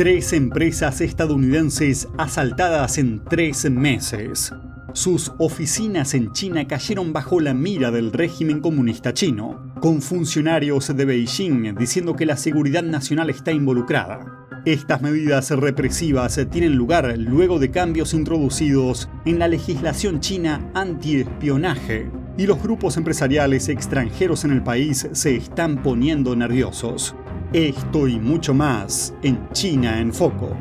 [0.00, 4.50] Tres empresas estadounidenses asaltadas en tres meses.
[4.94, 11.04] Sus oficinas en China cayeron bajo la mira del régimen comunista chino, con funcionarios de
[11.04, 14.46] Beijing diciendo que la seguridad nacional está involucrada.
[14.64, 22.46] Estas medidas represivas tienen lugar luego de cambios introducidos en la legislación china antiespionaje y
[22.46, 27.14] los grupos empresariales extranjeros en el país se están poniendo nerviosos.
[27.52, 30.56] Esto y mucho más en China en Foco.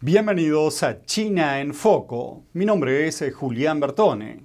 [0.00, 2.44] Bienvenidos a China en Foco.
[2.52, 4.44] Mi nombre es eh, Julián Bertone.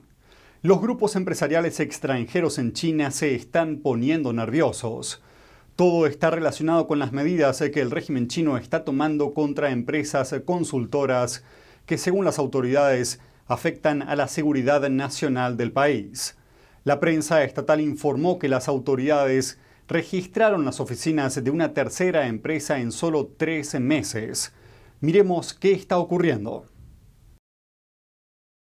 [0.64, 5.22] Los grupos empresariales extranjeros en China se están poniendo nerviosos.
[5.76, 11.44] Todo está relacionado con las medidas que el régimen chino está tomando contra empresas consultoras
[11.86, 16.36] que según las autoridades afectan a la seguridad nacional del país.
[16.86, 19.58] La prensa estatal informó que las autoridades
[19.88, 24.54] registraron las oficinas de una tercera empresa en solo 13 meses.
[25.02, 26.68] Miremos qué está ocurriendo.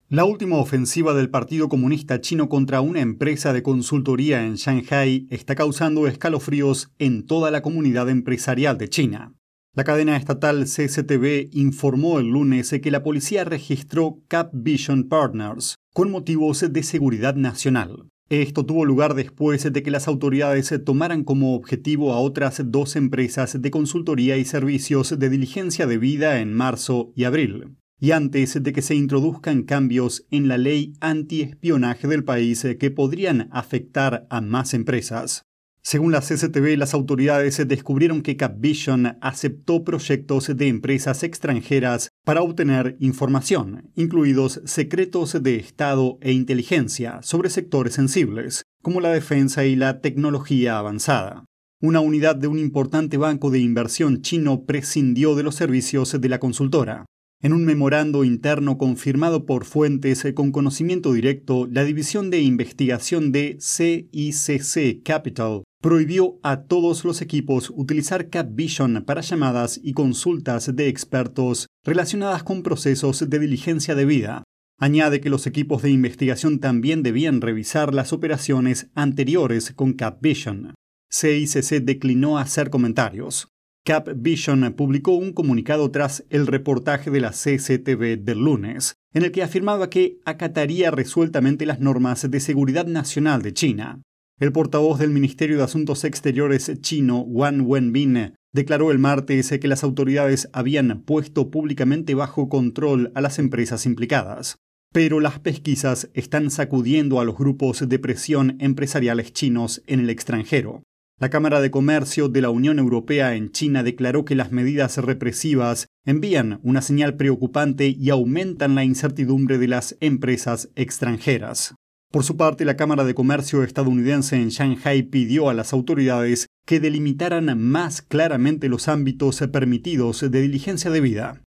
[0.07, 5.55] La última ofensiva del Partido Comunista Chino contra una empresa de consultoría en Shanghai está
[5.55, 9.33] causando escalofríos en toda la comunidad empresarial de China.
[9.77, 16.09] La cadena estatal CCTV informó el lunes que la policía registró Cap Vision Partners, con
[16.09, 18.09] motivos de seguridad nacional.
[18.27, 23.61] Esto tuvo lugar después de que las autoridades tomaran como objetivo a otras dos empresas
[23.61, 28.73] de consultoría y servicios de diligencia de vida en marzo y abril, y antes de
[28.73, 34.73] que se introduzcan cambios en la ley antiespionaje del país que podrían afectar a más
[34.73, 35.46] empresas.
[35.89, 42.97] Según la CCTV, las autoridades descubrieron que Capvision aceptó proyectos de empresas extranjeras para obtener
[42.99, 50.01] información, incluidos secretos de Estado e inteligencia, sobre sectores sensibles, como la defensa y la
[50.01, 51.45] tecnología avanzada.
[51.81, 56.39] Una unidad de un importante banco de inversión chino prescindió de los servicios de la
[56.39, 57.05] consultora.
[57.41, 63.57] En un memorando interno confirmado por fuentes con conocimiento directo, la División de Investigación de
[63.61, 71.67] CICC Capital prohibió a todos los equipos utilizar CapVision para llamadas y consultas de expertos
[71.85, 74.43] relacionadas con procesos de diligencia debida.
[74.77, 80.75] Añade que los equipos de investigación también debían revisar las operaciones anteriores con CapVision.
[81.09, 83.47] CICC declinó hacer comentarios.
[83.85, 89.41] CapVision publicó un comunicado tras el reportaje de la CCTV del lunes, en el que
[89.41, 94.01] afirmaba que acataría resueltamente las normas de seguridad nacional de China.
[94.39, 99.83] El portavoz del Ministerio de Asuntos Exteriores chino, Wang Wenbin, declaró el martes que las
[99.83, 104.59] autoridades habían puesto públicamente bajo control a las empresas implicadas.
[104.93, 110.83] Pero las pesquisas están sacudiendo a los grupos de presión empresariales chinos en el extranjero.
[111.19, 115.87] La Cámara de Comercio de la Unión Europea en China declaró que las medidas represivas
[116.05, 121.73] envían una señal preocupante y aumentan la incertidumbre de las empresas extranjeras.
[122.09, 126.79] Por su parte, la Cámara de Comercio estadounidense en Shanghai pidió a las autoridades que
[126.79, 131.41] delimitaran más claramente los ámbitos permitidos de diligencia debida.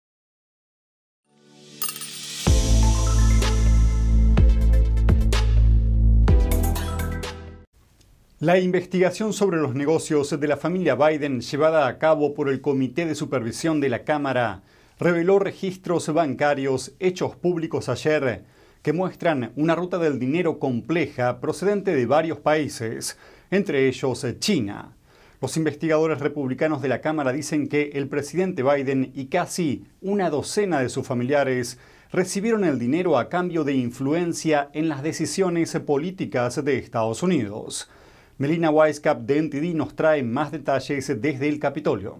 [8.42, 13.06] La investigación sobre los negocios de la familia Biden llevada a cabo por el Comité
[13.06, 14.64] de Supervisión de la Cámara
[15.00, 18.44] reveló registros bancarios hechos públicos ayer
[18.82, 23.18] que muestran una ruta del dinero compleja procedente de varios países,
[23.52, 24.96] entre ellos China.
[25.42, 30.82] Los investigadores republicanos de la Cámara dicen que el presidente Biden y casi una docena
[30.82, 31.80] de sus familiares
[32.12, 37.90] recibieron el dinero a cambio de influencia en las decisiones políticas de Estados Unidos.
[38.38, 42.20] Melina Weisskap de NTD nos trae más detalles desde el Capitolio.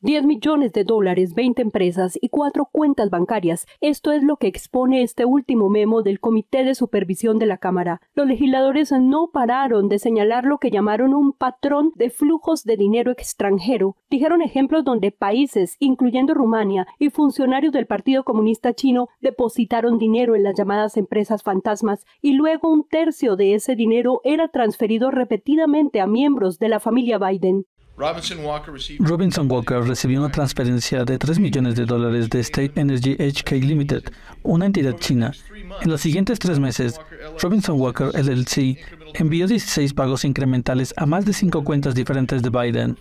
[0.00, 3.66] 10 millones de dólares, 20 empresas y cuatro cuentas bancarias.
[3.80, 8.00] Esto es lo que expone este último memo del Comité de Supervisión de la Cámara.
[8.14, 13.10] Los legisladores no pararon de señalar lo que llamaron un patrón de flujos de dinero
[13.10, 13.96] extranjero.
[14.10, 20.42] Dijeron ejemplos donde países, incluyendo Rumania, y funcionarios del Partido Comunista Chino depositaron dinero en
[20.42, 26.06] las llamadas empresas fantasmas y luego un tercio de ese dinero era transferido repetidamente a
[26.06, 27.66] miembros de la familia Biden.
[27.96, 34.02] Robinson Walker recibió una transferencia de 3 millones de dólares de State Energy HK Limited,
[34.42, 35.32] una entidad china.
[35.80, 37.00] En los siguientes tres meses,
[37.40, 38.78] Robinson Walker LLC
[39.14, 42.98] envió 16 pagos incrementales a más de cinco cuentas diferentes de Biden.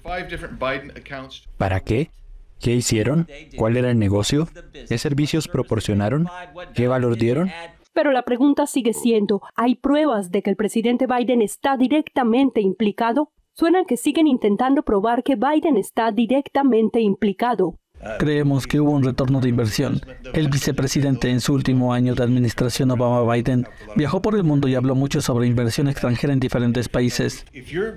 [1.58, 2.12] ¿Para qué?
[2.60, 3.28] ¿Qué hicieron?
[3.58, 4.48] ¿Cuál era el negocio?
[4.88, 6.28] ¿Qué servicios proporcionaron?
[6.74, 7.52] ¿Qué valor dieron?
[7.94, 13.32] Pero la pregunta sigue siendo, ¿hay pruebas de que el presidente Biden está directamente implicado?
[13.56, 17.80] Suenan que siguen intentando probar que Biden está directamente implicado.
[18.20, 20.02] Creemos que hubo un retorno de inversión.
[20.34, 23.66] El vicepresidente en su último año de administración Obama-Biden
[23.96, 27.46] viajó por el mundo y habló mucho sobre inversión extranjera en diferentes países.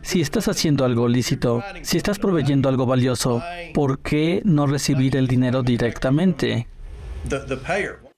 [0.02, 3.42] Si estás haciendo algo lícito, si estás proveyendo algo valioso,
[3.74, 6.68] ¿por qué no recibir el dinero directamente?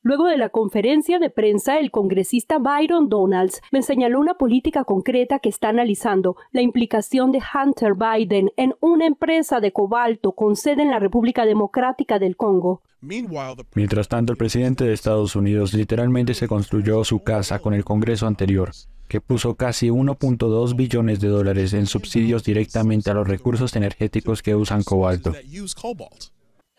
[0.03, 5.41] Luego de la conferencia de prensa, el congresista Byron Donalds me señaló una política concreta
[5.41, 10.83] que está analizando la implicación de Hunter Biden en una empresa de cobalto con sede
[10.83, 12.81] en la República Democrática del Congo.
[13.03, 18.27] Mientras tanto, el presidente de Estados Unidos literalmente se construyó su casa con el Congreso
[18.27, 18.71] anterior,
[19.07, 24.55] que puso casi 1.2 billones de dólares en subsidios directamente a los recursos energéticos que
[24.55, 25.35] usan cobalto.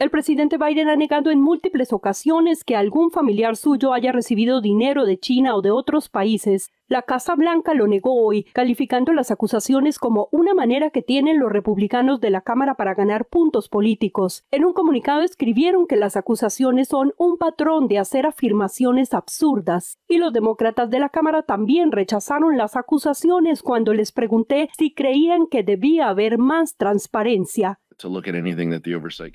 [0.02, 5.06] El presidente Biden ha negado en múltiples ocasiones que algún familiar suyo haya recibido dinero
[5.06, 6.72] de China o de otros países.
[6.88, 11.52] La Casa Blanca lo negó hoy, calificando las acusaciones como una manera que tienen los
[11.52, 14.44] republicanos de la Cámara para ganar puntos políticos.
[14.50, 20.00] En un comunicado escribieron que las acusaciones son un patrón de hacer afirmaciones absurdas.
[20.08, 25.46] Y los demócratas de la Cámara también rechazaron las acusaciones cuando les pregunté si creían
[25.46, 27.78] que debía haber más transparencia.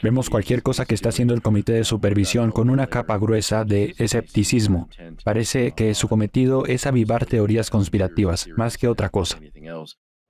[0.02, 3.94] Vemos cualquier cosa que está haciendo el comité de supervisión con una capa gruesa de
[3.98, 4.88] escepticismo.
[5.24, 9.38] Parece que su cometido es avivar teorías conspirativas, más que otra cosa.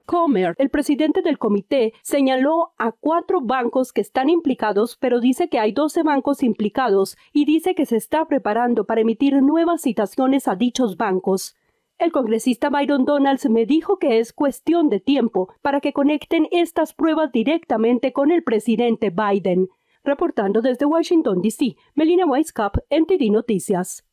[0.06, 5.58] Comer, el presidente del comité, señaló a cuatro bancos que están implicados, pero dice que
[5.58, 10.54] hay 12 bancos implicados y dice que se está preparando para emitir nuevas citaciones a
[10.54, 11.56] dichos bancos.
[11.98, 16.92] El congresista Byron Donalds me dijo que es cuestión de tiempo para que conecten estas
[16.92, 19.68] pruebas directamente con el presidente Biden.
[20.04, 24.04] Reportando desde Washington, D.C., Melina Weisskopf, NTD Noticias.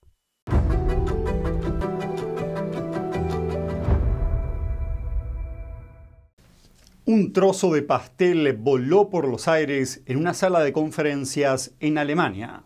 [7.05, 12.63] Un trozo de pastel voló por los aires en una sala de conferencias en Alemania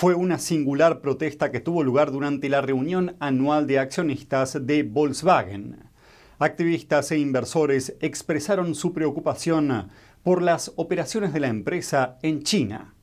[0.00, 5.90] fue una singular protesta que tuvo lugar durante la reunión anual de accionistas de Volkswagen.
[6.38, 9.90] Activistas e inversores expresaron su preocupación
[10.22, 12.94] por las operaciones de la empresa en China.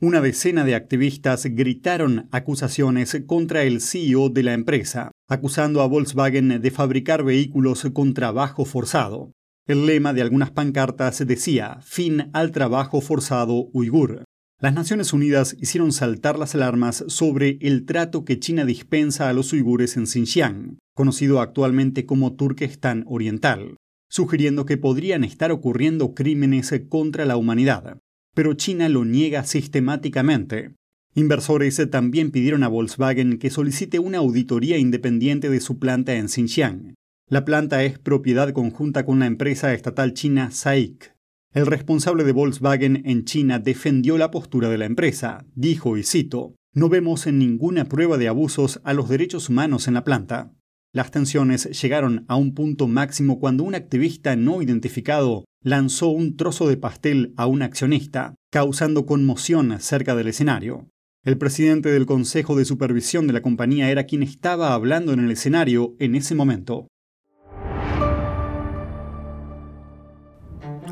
[0.00, 6.62] Una decena de activistas gritaron acusaciones contra el CEO de la empresa, acusando a Volkswagen
[6.62, 9.32] de fabricar vehículos con trabajo forzado.
[9.66, 14.23] El lema de algunas pancartas decía Fin al trabajo forzado uigur.
[14.60, 19.52] Las Naciones Unidas hicieron saltar las alarmas sobre el trato que China dispensa a los
[19.52, 23.76] uigures en Xinjiang, conocido actualmente como Turquestán Oriental,
[24.08, 27.98] sugiriendo que podrían estar ocurriendo crímenes contra la humanidad.
[28.34, 30.74] Pero China lo niega sistemáticamente.
[31.16, 36.94] Inversores también pidieron a Volkswagen que solicite una auditoría independiente de su planta en Xinjiang.
[37.28, 41.13] La planta es propiedad conjunta con la empresa estatal china SAIC.
[41.54, 45.46] El responsable de Volkswagen en China defendió la postura de la empresa.
[45.54, 50.02] Dijo, y cito, No vemos ninguna prueba de abusos a los derechos humanos en la
[50.02, 50.52] planta.
[50.92, 56.68] Las tensiones llegaron a un punto máximo cuando un activista no identificado lanzó un trozo
[56.68, 60.88] de pastel a un accionista, causando conmoción cerca del escenario.
[61.24, 65.30] El presidente del Consejo de Supervisión de la compañía era quien estaba hablando en el
[65.30, 66.88] escenario en ese momento.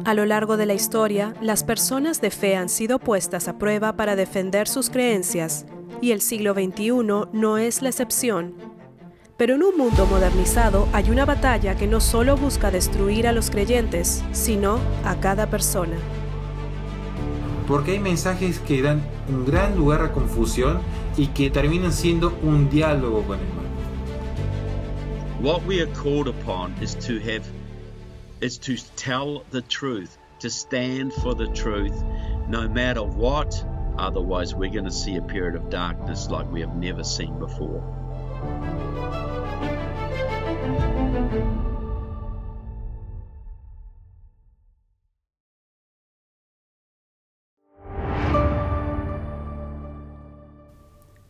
[0.05, 3.97] A lo largo de la historia, las personas de fe han sido puestas a prueba
[3.97, 5.65] para defender sus creencias,
[6.01, 6.91] y el siglo XXI
[7.33, 8.55] no es la excepción.
[9.37, 13.49] Pero en un mundo modernizado hay una batalla que no solo busca destruir a los
[13.51, 15.97] creyentes, sino a cada persona.
[17.69, 20.81] Porque hay mensajes que dan un gran lugar a confusión
[21.17, 23.63] y que terminan siendo un diálogo con el mal.
[25.41, 27.43] What we are called upon is to have
[28.43, 32.03] is to tell the truth, to stand for the truth,
[32.49, 33.65] no matter what.
[33.99, 37.81] Otherwise, we're going to see a period of darkness like we have never seen before.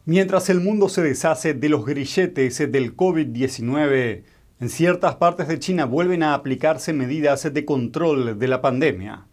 [0.05, 4.25] Mientras el mundo se deshace de los grilletes del COVID-19,
[4.63, 9.27] en ciertas partes de China vuelven a aplicarse medidas de control de la pandemia.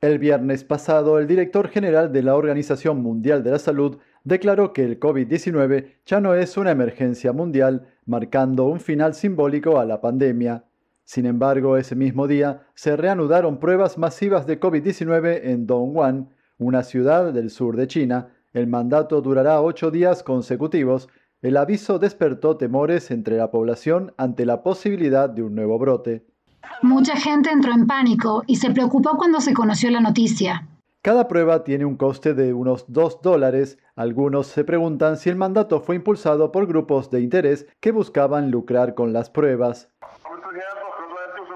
[0.00, 4.86] El viernes pasado, el director general de la Organización Mundial de la Salud declaró que
[4.86, 10.64] el COVID-19 ya no es una emergencia mundial, marcando un final simbólico a la pandemia.
[11.04, 17.34] Sin embargo, ese mismo día se reanudaron pruebas masivas de COVID-19 en Dongguan, una ciudad
[17.34, 18.30] del sur de China.
[18.54, 21.10] El mandato durará ocho días consecutivos
[21.42, 26.26] el aviso despertó temores entre la población ante la posibilidad de un nuevo brote.
[26.82, 30.68] Mucha gente entró en pánico y se preocupó cuando se conoció la noticia.
[31.00, 33.78] Cada prueba tiene un coste de unos 2 dólares.
[33.94, 38.94] Algunos se preguntan si el mandato fue impulsado por grupos de interés que buscaban lucrar
[38.94, 39.88] con las pruebas.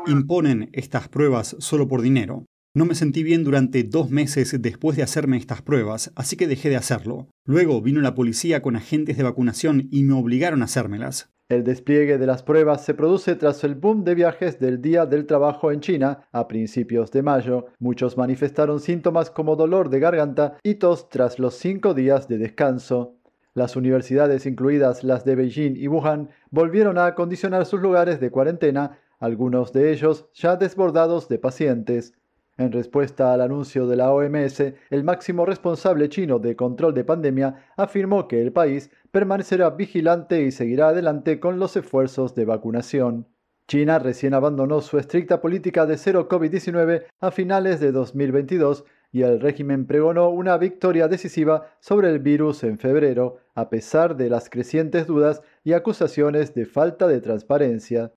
[0.07, 2.45] Imponen estas pruebas solo por dinero.
[2.75, 6.71] No me sentí bien durante dos meses después de hacerme estas pruebas, así que dejé
[6.71, 7.29] de hacerlo.
[7.45, 11.31] Luego vino la policía con agentes de vacunación y me obligaron a hacérmelas.
[11.51, 15.27] El despliegue de las pruebas se produce tras el boom de viajes del Día del
[15.27, 17.67] Trabajo en China a principios de mayo.
[17.79, 23.19] Muchos manifestaron síntomas como dolor de garganta y tos tras los cinco días de descanso.
[23.53, 28.99] Las universidades, incluidas las de Beijing y Wuhan, volvieron a acondicionar sus lugares de cuarentena,
[29.19, 32.15] algunos de ellos ya desbordados de pacientes.
[32.59, 37.67] En respuesta al anuncio de la OMS, el máximo responsable chino de control de pandemia
[37.77, 43.27] afirmó que el país permanecerá vigilante y seguirá adelante con los esfuerzos de vacunación.
[43.69, 49.41] China recién abandonó su estricta política de cero COVID-19 a finales de 2022 y el
[49.41, 55.07] régimen pregonó una victoria decisiva sobre el virus en febrero, a pesar de las crecientes
[55.07, 58.13] dudas y acusaciones de falta de transparencia.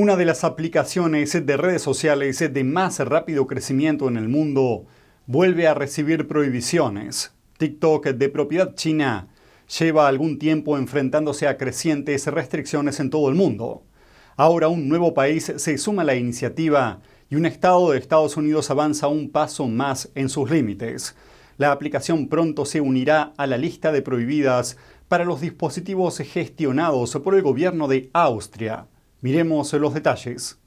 [0.00, 4.86] Una de las aplicaciones de redes sociales de más rápido crecimiento en el mundo
[5.26, 7.34] vuelve a recibir prohibiciones.
[7.58, 9.28] TikTok, de propiedad china,
[9.78, 13.82] lleva algún tiempo enfrentándose a crecientes restricciones en todo el mundo.
[14.36, 18.70] Ahora un nuevo país se suma a la iniciativa y un estado de Estados Unidos
[18.70, 21.14] avanza un paso más en sus límites.
[21.58, 24.78] La aplicación pronto se unirá a la lista de prohibidas
[25.08, 28.86] para los dispositivos gestionados por el gobierno de Austria.
[29.22, 30.58] Miremos los detalles.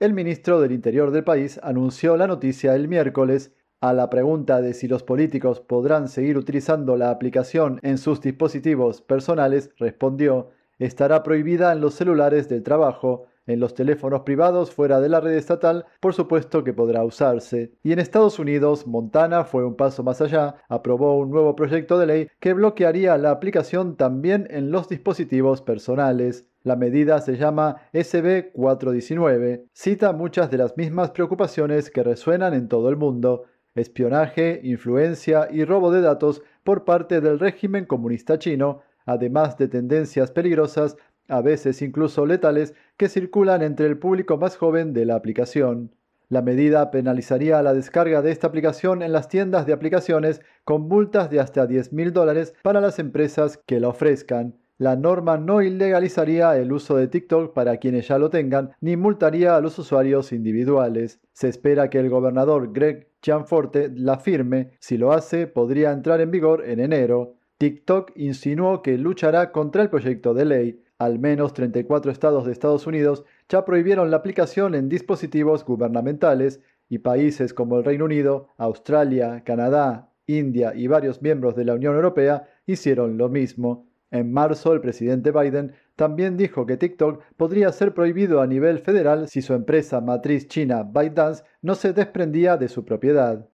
[0.00, 3.52] El ministro del Interior del país anunció la noticia el miércoles
[3.82, 9.02] a la pregunta de si los políticos podrán seguir utilizando la aplicación en sus dispositivos
[9.02, 15.10] personales, respondió, estará prohibida en los celulares del trabajo, en los teléfonos privados fuera de
[15.10, 17.74] la red estatal, por supuesto que podrá usarse.
[17.82, 22.06] Y en Estados Unidos, Montana fue un paso más allá, aprobó un nuevo proyecto de
[22.06, 26.48] ley que bloquearía la aplicación también en los dispositivos personales.
[26.66, 29.66] La medida se llama SB 419.
[29.72, 33.44] Cita muchas de las mismas preocupaciones que resuenan en todo el mundo.
[33.76, 40.32] Espionaje, influencia y robo de datos por parte del régimen comunista chino, además de tendencias
[40.32, 40.96] peligrosas,
[41.28, 45.94] a veces incluso letales, que circulan entre el público más joven de la aplicación.
[46.28, 51.30] La medida penalizaría la descarga de esta aplicación en las tiendas de aplicaciones con multas
[51.30, 54.56] de hasta 10 mil dólares para las empresas que la ofrezcan.
[54.78, 59.56] La norma no ilegalizaría el uso de TikTok para quienes ya lo tengan, ni multaría
[59.56, 61.18] a los usuarios individuales.
[61.32, 64.72] Se espera que el gobernador Greg Gianforte la firme.
[64.78, 67.36] Si lo hace, podría entrar en vigor en enero.
[67.56, 70.82] TikTok insinuó que luchará contra el proyecto de ley.
[70.98, 76.98] Al menos 34 estados de Estados Unidos ya prohibieron la aplicación en dispositivos gubernamentales y
[76.98, 82.48] países como el Reino Unido, Australia, Canadá, India y varios miembros de la Unión Europea
[82.66, 83.85] hicieron lo mismo.
[84.10, 89.28] En marzo, el presidente Biden también dijo que TikTok podría ser prohibido a nivel federal
[89.28, 93.48] si su empresa matriz china ByteDance no se desprendía de su propiedad.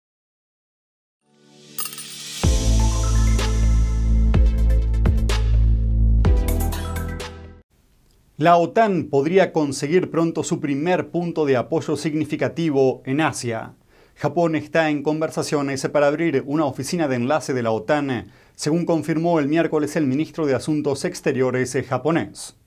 [8.38, 13.76] La OTAN podría conseguir pronto su primer punto de apoyo significativo en Asia.
[14.16, 19.40] Japón está en conversaciones para abrir una oficina de enlace de la OTAN según confirmó
[19.40, 22.58] el miércoles el ministro de Asuntos Exteriores japonés.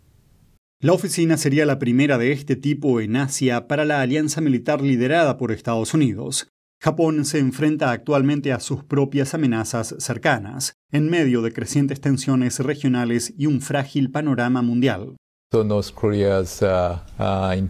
[0.81, 5.37] La oficina sería la primera de este tipo en Asia para la alianza militar liderada
[5.37, 6.49] por Estados Unidos.
[6.81, 13.35] Japón se enfrenta actualmente a sus propias amenazas cercanas, en medio de crecientes tensiones regionales
[13.37, 15.17] y un frágil panorama mundial.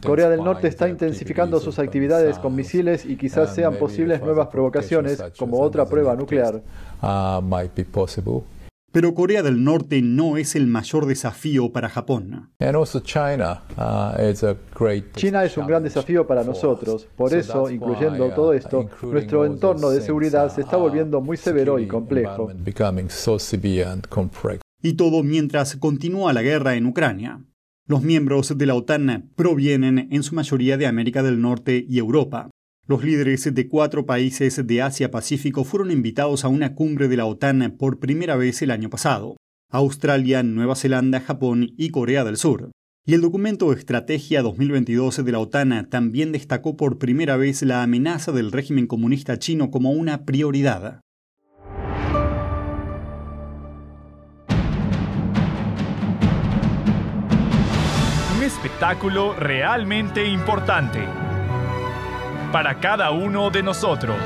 [0.01, 5.23] Corea del Norte está intensificando sus actividades con misiles y quizás sean posibles nuevas provocaciones
[5.37, 6.63] como otra prueba nuclear.
[8.93, 12.51] Pero Corea del Norte no es el mayor desafío para Japón.
[15.17, 17.09] China es un gran desafío para nosotros.
[17.17, 21.89] Por eso, incluyendo todo esto, nuestro entorno de seguridad se está volviendo muy severo y
[21.89, 22.53] complejo.
[24.83, 27.41] Y todo mientras continúa la guerra en Ucrania.
[27.89, 32.49] Los miembros de la OTAN provienen en su mayoría de América del Norte y Europa.
[32.87, 37.77] Los líderes de cuatro países de Asia-Pacífico fueron invitados a una cumbre de la OTAN
[37.77, 39.37] por primera vez el año pasado.
[39.69, 42.71] Australia, Nueva Zelanda, Japón y Corea del Sur.
[43.05, 48.31] Y el documento Estrategia 2022 de la OTAN también destacó por primera vez la amenaza
[48.31, 51.01] del régimen comunista chino como una prioridad.
[58.53, 61.01] Espectáculo realmente importante
[62.53, 64.19] para cada uno de nosotros.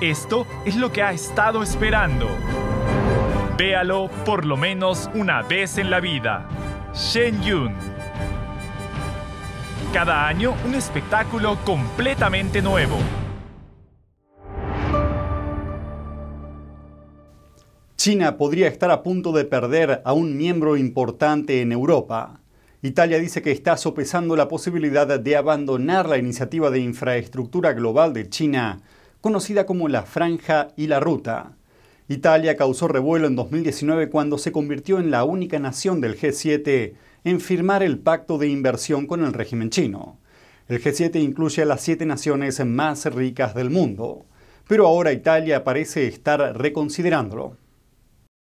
[0.00, 2.28] Esto es lo que ha estado esperando.
[3.58, 6.48] Véalo por lo menos una vez en la vida.
[6.94, 7.76] Shen Yun.
[9.92, 12.96] Cada año un espectáculo completamente nuevo.
[18.08, 22.40] China podría estar a punto de perder a un miembro importante en Europa.
[22.80, 28.30] Italia dice que está sopesando la posibilidad de abandonar la iniciativa de infraestructura global de
[28.30, 28.80] China,
[29.20, 31.58] conocida como la Franja y la Ruta.
[32.08, 37.40] Italia causó revuelo en 2019 cuando se convirtió en la única nación del G7 en
[37.42, 40.16] firmar el pacto de inversión con el régimen chino.
[40.66, 44.24] El G7 incluye a las siete naciones más ricas del mundo,
[44.66, 47.67] pero ahora Italia parece estar reconsiderándolo.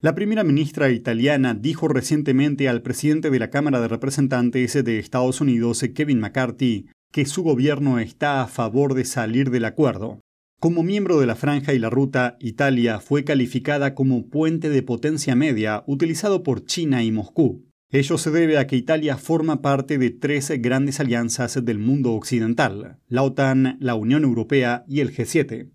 [0.03, 5.39] La primera ministra italiana dijo recientemente al presidente de la Cámara de Representantes de Estados
[5.39, 10.19] Unidos, Kevin McCarthy, que su gobierno está a favor de salir del acuerdo.
[10.59, 15.37] Como miembro de la Franja y la Ruta, Italia fue calificada como puente de potencia
[15.37, 17.63] media utilizado por China y Moscú.
[17.89, 22.99] Ello se debe a que Italia forma parte de tres grandes alianzas del mundo occidental,
[23.07, 25.69] la OTAN, la Unión Europea y el G7.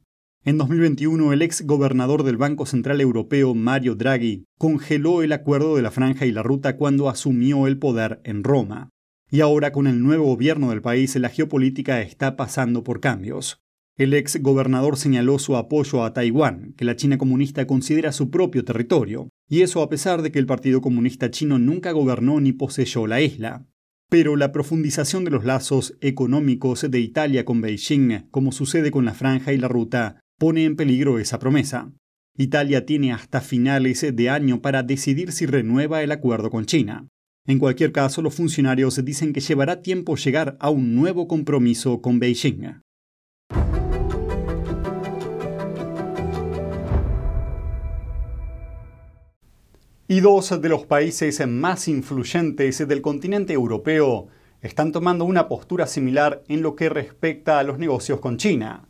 [0.48, 5.82] En 2021, el ex gobernador del Banco Central Europeo, Mario Draghi, congeló el acuerdo de
[5.82, 8.88] la Franja y la Ruta cuando asumió el poder en Roma.
[9.30, 13.60] Y ahora, con el nuevo gobierno del país, la geopolítica está pasando por cambios.
[13.98, 18.64] El ex gobernador señaló su apoyo a Taiwán, que la China comunista considera su propio
[18.64, 23.06] territorio, y eso a pesar de que el Partido Comunista Chino nunca gobernó ni poseyó
[23.06, 23.66] la isla.
[24.08, 29.12] Pero la profundización de los lazos económicos de Italia con Beijing, como sucede con la
[29.12, 31.92] franja y la ruta, pone en peligro esa promesa.
[32.36, 37.08] Italia tiene hasta finales de año para decidir si renueva el acuerdo con China.
[37.46, 42.20] En cualquier caso, los funcionarios dicen que llevará tiempo llegar a un nuevo compromiso con
[42.20, 42.80] Beijing.
[50.06, 54.28] Y dos de los países más influyentes del continente europeo
[54.62, 58.88] están tomando una postura similar en lo que respecta a los negocios con China.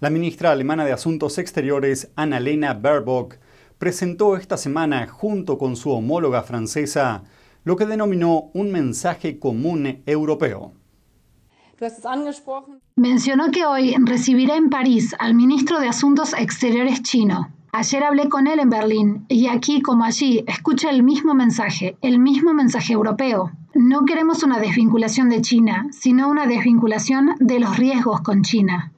[0.00, 3.36] La ministra alemana de Asuntos Exteriores, Annalena Baerbock,
[3.78, 7.24] presentó esta semana, junto con su homóloga francesa,
[7.64, 10.72] lo que denominó un mensaje común europeo.
[12.96, 18.46] Mencionó que hoy recibirá en París al ministro de Asuntos Exteriores chino, Ayer hablé con
[18.46, 23.52] él en Berlín y aquí como allí escucha el mismo mensaje, el mismo mensaje europeo.
[23.74, 28.92] No queremos una desvinculación de China, sino una desvinculación de los riesgos con China.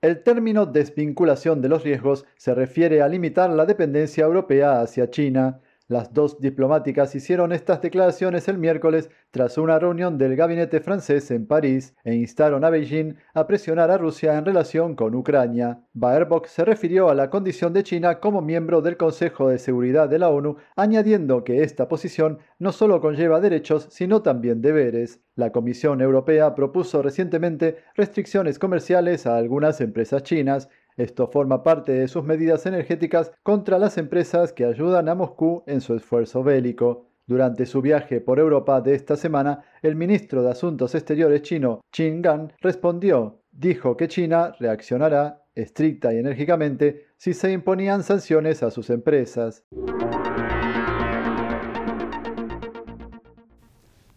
[0.00, 5.60] El término desvinculación de los riesgos se refiere a limitar la dependencia europea hacia China,
[5.88, 11.46] las dos diplomáticas hicieron estas declaraciones el miércoles tras una reunión del gabinete francés en
[11.46, 15.80] París e instaron a Beijing a presionar a Rusia en relación con Ucrania.
[15.94, 20.18] Baerbock se refirió a la condición de China como miembro del Consejo de Seguridad de
[20.18, 25.20] la ONU, añadiendo que esta posición no solo conlleva derechos, sino también deberes.
[25.36, 32.08] La Comisión Europea propuso recientemente restricciones comerciales a algunas empresas chinas, esto forma parte de
[32.08, 37.06] sus medidas energéticas contra las empresas que ayudan a Moscú en su esfuerzo bélico.
[37.26, 42.20] Durante su viaje por Europa de esta semana, el ministro de Asuntos Exteriores chino, Qin
[42.20, 48.90] Gang, respondió, dijo que China reaccionará estricta y enérgicamente si se imponían sanciones a sus
[48.90, 49.64] empresas.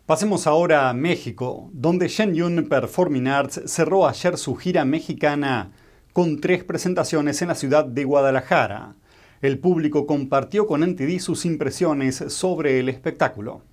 [0.08, 5.72] Pasemos ahora a México, donde Shenyun Performing Arts cerró ayer su gira mexicana
[6.13, 8.95] con tres presentaciones en la ciudad de Guadalajara.
[9.41, 13.63] El público compartió con NTD sus impresiones sobre el espectáculo.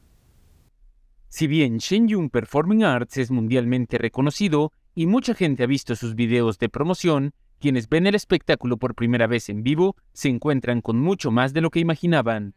[1.28, 6.58] Si bien Shenyun Performing Arts es mundialmente reconocido y mucha gente ha visto sus videos
[6.58, 11.30] de promoción, quienes ven el espectáculo por primera vez en vivo se encuentran con mucho
[11.30, 12.54] más de lo que imaginaban.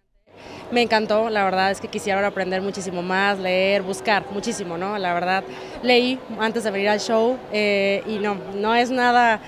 [0.71, 4.97] Me encantó, la verdad es que quisiera aprender muchísimo más, leer, buscar muchísimo, ¿no?
[4.97, 5.43] La verdad,
[5.83, 9.41] leí antes de venir al show eh, y no, no es nada,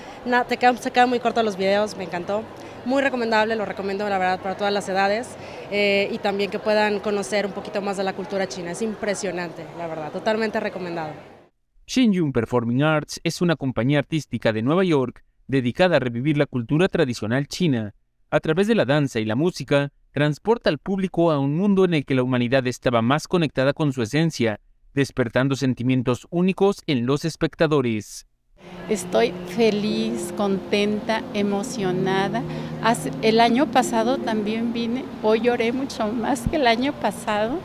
[0.48, 2.42] te quedan, se quedan muy cortos los videos, me encantó.
[2.84, 5.36] Muy recomendable, lo recomiendo la verdad para todas las edades
[5.70, 8.72] eh, y también que puedan conocer un poquito más de la cultura china.
[8.72, 11.12] Es impresionante, la verdad, totalmente recomendado.
[11.86, 16.88] Xinjiang Performing Arts es una compañía artística de Nueva York dedicada a revivir la cultura
[16.88, 17.94] tradicional china.
[18.30, 21.92] A través de la danza y la música, transporta al público a un mundo en
[21.92, 24.60] el que la humanidad estaba más conectada con su esencia,
[24.94, 28.24] despertando sentimientos únicos en los espectadores.
[28.88, 32.44] Estoy feliz, contenta, emocionada.
[33.22, 37.58] El año pasado también vine, hoy lloré mucho más que el año pasado.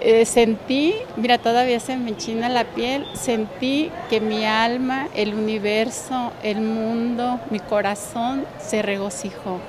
[0.00, 6.32] Eh, sentí, mira, todavía se me enchina la piel, sentí que mi alma, el universo,
[6.42, 9.60] el mundo, mi corazón se regocijó.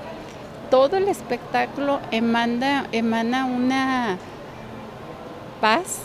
[0.73, 4.17] Todo el espectáculo emana, emana una
[5.61, 6.01] paz,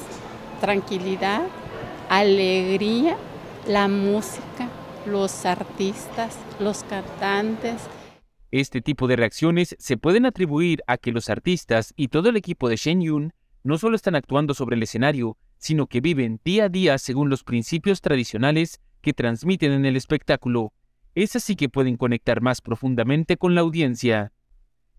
[0.61, 1.41] tranquilidad,
[2.11, 3.17] alegría
[3.67, 4.69] la música,
[5.07, 7.81] los artistas, los cantantes.
[8.51, 12.69] Este tipo de reacciones se pueden atribuir a que los artistas y todo el equipo
[12.69, 13.33] de Shen Yun
[13.65, 17.43] no solo están actuando sobre el escenario, sino que viven día a día según los
[17.43, 20.75] principios tradicionales que transmiten en el espectáculo.
[21.15, 24.31] Es así que pueden conectar más profundamente con la audiencia.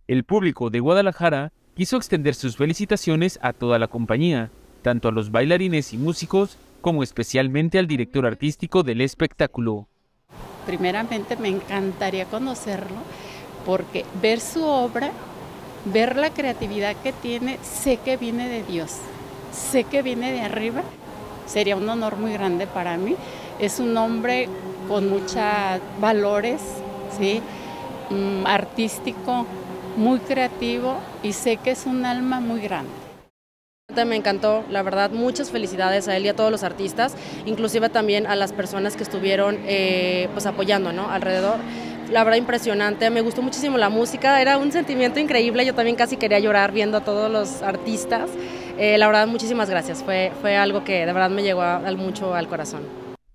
[0.09, 4.49] El público de Guadalajara quiso extender sus felicitaciones a toda la compañía,
[4.81, 9.87] tanto a los bailarines y músicos como especialmente al director artístico del espectáculo.
[10.65, 12.97] Primeramente me encantaría conocerlo
[13.67, 15.11] porque ver su obra,
[15.85, 18.95] ver la creatividad que tiene, sé que viene de Dios,
[19.51, 20.81] sé que viene de arriba,
[21.45, 23.15] sería un honor muy grande para mí.
[23.59, 24.49] Es un hombre
[24.87, 25.35] con muchos
[26.01, 26.63] valores,
[27.15, 27.43] ¿sí?
[28.09, 29.45] Mm, artístico,
[29.97, 32.91] muy creativo y sé que es un alma muy grande.
[34.05, 38.27] Me encantó, la verdad, muchas felicidades a él y a todos los artistas, inclusive también
[38.27, 41.09] a las personas que estuvieron eh, pues apoyando ¿no?
[41.09, 41.57] alrededor.
[42.11, 46.17] La verdad impresionante, me gustó muchísimo la música, era un sentimiento increíble, yo también casi
[46.17, 48.29] quería llorar viendo a todos los artistas.
[48.77, 51.63] Eh, la verdad, muchísimas gracias, fue, fue algo que de verdad me llegó
[51.97, 52.83] mucho al corazón.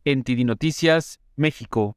[0.05, 1.97] En TD Noticias, México.